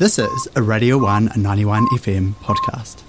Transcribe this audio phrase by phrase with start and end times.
[0.00, 3.02] This is a Radio 1 91 FM podcast.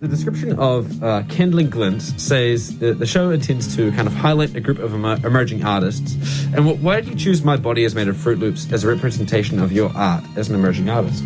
[0.00, 4.56] The description of uh, Kindling Glints says that the show intends to kind of highlight
[4.56, 6.16] a group of emer- emerging artists.
[6.54, 8.88] And wh- why did you choose My Body is Made of Fruit Loops as a
[8.88, 11.22] representation of your art as an emerging artist?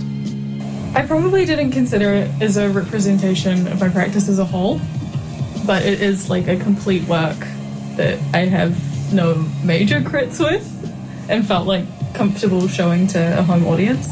[0.93, 4.80] I probably didn't consider it as a representation of my practice as a whole,
[5.68, 7.38] but it is like a complete work
[7.95, 10.66] that I have no major crits with
[11.30, 14.09] and felt like comfortable showing to a home audience.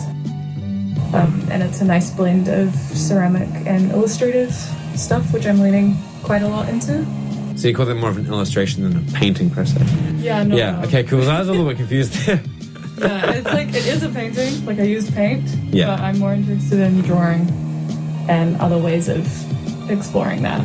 [1.14, 4.52] Um, and it's a nice blend of ceramic and illustrative
[4.97, 7.06] stuff, which I'm leaning quite a lot into.
[7.56, 9.80] So you call that more of an illustration than a painting per se?
[10.16, 10.56] Yeah, no.
[10.56, 11.23] yeah, okay, cool.
[11.28, 12.42] I was a little bit confused there.
[12.98, 14.64] Yeah, it's like it is a painting.
[14.66, 15.87] Like I used paint, Yeah.
[15.87, 17.48] but I'm more interested in drawing
[18.28, 19.20] and other ways of
[19.91, 20.61] exploring that.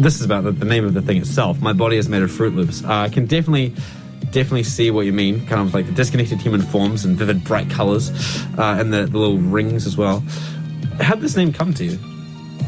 [0.00, 1.60] this is about the, the name of the thing itself.
[1.60, 2.84] My body is made of Fruit Loops.
[2.84, 3.72] Uh, I can definitely,
[4.36, 5.46] definitely see what you mean.
[5.46, 8.10] Kind of like the disconnected human forms and vivid, bright colors,
[8.58, 10.20] uh, and the, the little rings as well.
[11.00, 11.98] How did this name come to you?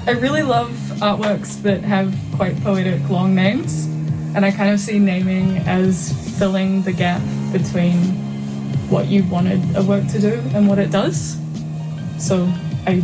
[0.07, 0.71] I really love
[1.03, 3.85] artworks that have quite poetic long names,
[4.35, 7.21] and I kind of see naming as filling the gap
[7.53, 7.99] between
[8.89, 11.37] what you wanted a work to do and what it does.
[12.19, 12.51] So
[12.87, 13.03] I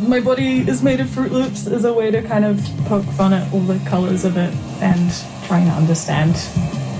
[0.00, 3.32] my body is made of Fruit Loops as a way to kind of poke fun
[3.32, 5.12] at all the colours of it and
[5.46, 6.34] trying to understand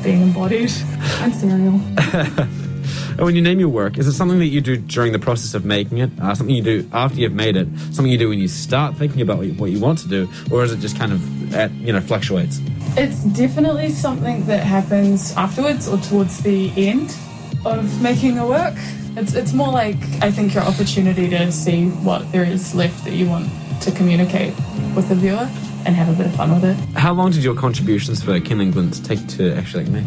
[0.03, 0.71] being embodied
[1.21, 1.81] and cereal.
[3.13, 5.53] And when you name your work, is it something that you do during the process
[5.53, 6.11] of making it?
[6.19, 7.69] Uh, something you do after you've made it?
[7.93, 10.29] Something you do when you start thinking about what you, what you want to do?
[10.51, 12.61] Or is it just kind of, at, you know, fluctuates?
[12.97, 17.15] It's definitely something that happens afterwards or towards the end
[17.67, 18.75] of making a work.
[19.15, 23.13] It's, it's more like, I think, your opportunity to see what there is left that
[23.13, 23.51] you want
[23.83, 24.55] to communicate
[24.97, 25.51] with the viewer
[25.85, 26.77] and have a bit of fun with it.
[26.97, 30.05] How long did your contributions for Kindling Glints take to actually make?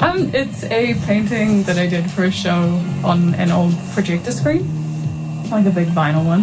[0.00, 4.62] Um, it's a painting that I did for a show on an old projector screen,
[5.50, 6.42] like a big vinyl one,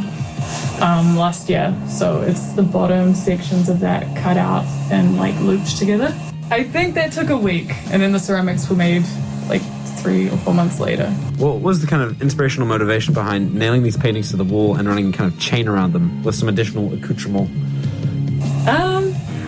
[0.82, 1.76] um, last year.
[1.88, 6.16] So it's the bottom sections of that cut out and like looped together.
[6.50, 9.04] I think that took a week, and then the ceramics were made
[9.48, 9.62] like
[9.98, 11.10] three or four months later.
[11.38, 14.88] What was the kind of inspirational motivation behind nailing these paintings to the wall and
[14.88, 17.50] running a kind of chain around them with some additional accoutrement?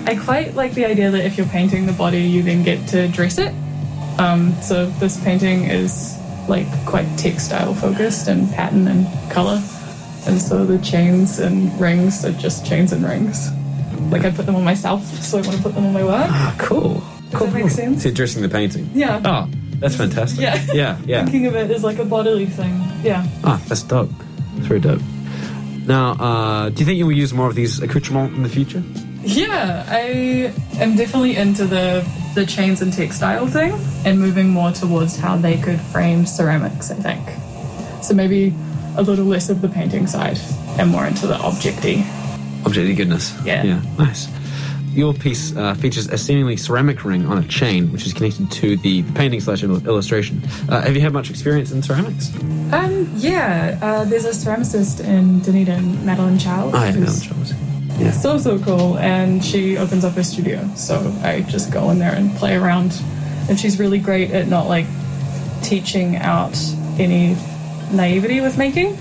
[0.08, 3.08] I quite like the idea that if you're painting the body, you then get to
[3.08, 3.54] dress it.
[4.20, 6.18] Um, so this painting is
[6.48, 9.62] like quite textile focused and pattern and color,
[10.28, 13.50] and so the chains and rings are just chains and rings.
[14.12, 16.28] Like I put them on myself, so I want to put them on my work.
[16.30, 17.02] Ah, cool.
[17.32, 18.04] Does that make sense?
[18.04, 18.90] So you're dressing the painting?
[18.94, 19.22] Yeah.
[19.26, 19.50] Oh,
[19.80, 20.42] that's fantastic.
[20.42, 20.64] Yeah.
[20.74, 21.24] Yeah, yeah.
[21.24, 22.80] Thinking of it as like a bodily thing.
[23.04, 23.26] Yeah.
[23.44, 24.12] Ah, that's dope.
[24.56, 25.02] That's very dope.
[25.88, 28.84] Now, uh, do you think you will use more of these accoutrements in the future?
[29.26, 33.74] Yeah, I am definitely into the the chains and textile thing
[34.06, 38.04] and moving more towards how they could frame ceramics, I think.
[38.04, 38.54] So maybe
[38.98, 40.38] a little less of the painting side
[40.78, 42.06] and more into the objecty.
[42.66, 43.34] Objective goodness.
[43.46, 43.64] Yeah.
[43.64, 44.28] Yeah, nice.
[44.94, 48.78] Your piece uh, features a seemingly ceramic ring on a chain, which is connected to
[48.78, 50.42] the painting slash illustration.
[50.70, 52.34] Uh, have you had much experience in ceramics?
[52.72, 56.72] Um, yeah, uh, there's a ceramicist in Dunedin, Madeline Chow.
[56.72, 57.28] I have who's
[57.98, 58.12] Yeah.
[58.12, 62.14] so so cool and she opens up her studio so i just go in there
[62.14, 62.92] and play around
[63.50, 64.86] and she's really great at not like
[65.64, 66.58] teaching out
[67.00, 67.36] any
[67.92, 68.98] naivety with making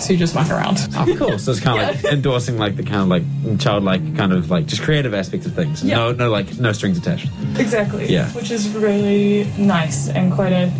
[0.00, 1.38] so you just muck around Oh, cool.
[1.38, 4.66] So it's kind of like endorsing like the kind of like childlike kind of like
[4.66, 5.82] just creative aspects of things.
[5.82, 5.96] Yeah.
[5.96, 7.28] No, no, like no strings attached.
[7.58, 8.28] exactly Yeah.
[8.30, 10.70] which is really nice and quite a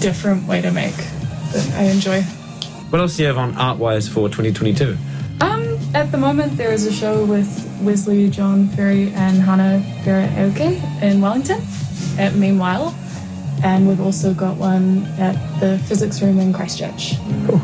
[0.00, 0.96] different way to make
[1.52, 2.22] that i enjoy
[2.90, 4.96] What else do you have on art wise for 2022?
[5.40, 5.65] um
[5.96, 7.48] at the moment there is a show with
[7.82, 11.60] wesley john Fourie and Hana Pera Aoake in wellington
[12.18, 12.94] at meanwhile
[13.64, 17.14] and we've also got one at the physics room in christchurch
[17.46, 17.60] Cool.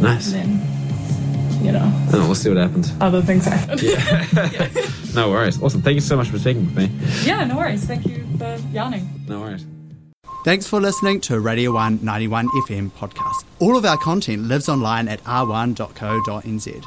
[0.00, 0.32] Nice.
[0.32, 2.92] And then you know Oh, we'll see what happens.
[3.00, 3.78] other things happen
[5.14, 5.62] No worries.
[5.62, 5.80] Awesome.
[5.80, 6.90] Thank you so much for speaking with me.
[7.24, 9.64] yeah no worries thank you for yarning No worries.
[10.44, 13.44] Thanks for listening to Radio 1 91 FM podcast.
[13.60, 16.84] All of our content lives online at r1.co.nz.